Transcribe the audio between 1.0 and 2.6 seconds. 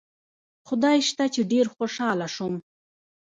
شته چې ډېر خوشاله شوم.